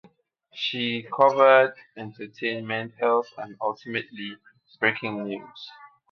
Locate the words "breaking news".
4.79-5.69